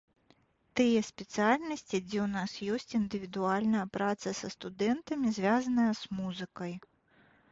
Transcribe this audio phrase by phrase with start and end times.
[0.79, 6.73] Тыя спецыяльнасці, дзе ў нас ёсць індывідуальная праца са студэнтамі, звязаная з музыкай.